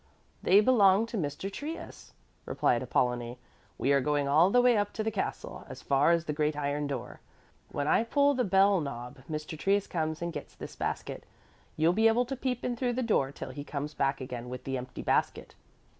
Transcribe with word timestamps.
"They 0.41 0.61
belong 0.61 1.05
to 1.05 1.15
Mr. 1.17 1.53
Trius," 1.53 2.13
replied 2.47 2.81
Apollonie. 2.81 3.37
"We 3.77 3.93
are 3.93 4.01
going 4.01 4.27
all 4.27 4.49
the 4.49 4.59
way 4.59 4.75
up 4.75 4.93
to 4.93 5.03
the 5.03 5.11
castle, 5.11 5.63
as 5.69 5.83
far 5.83 6.09
as 6.09 6.25
the 6.25 6.33
great 6.33 6.57
iron 6.57 6.87
door. 6.87 7.19
When 7.71 7.87
I 7.87 8.03
pull 8.03 8.33
the 8.33 8.43
bell 8.43 8.81
knob, 8.81 9.19
Mr. 9.29 9.55
Trius 9.55 9.85
comes 9.85 10.19
and 10.19 10.33
gets 10.33 10.55
this 10.55 10.75
basket. 10.75 11.23
You'll 11.77 11.93
be 11.93 12.07
able 12.07 12.25
to 12.25 12.35
peep 12.35 12.65
in 12.65 12.75
through 12.75 12.93
the 12.93 13.03
door 13.03 13.31
till 13.31 13.51
he 13.51 13.63
comes 13.63 13.93
back 13.93 14.19
again 14.19 14.49
with 14.49 14.63
the 14.63 14.75
empty 14.75 15.03
basket." 15.03 15.53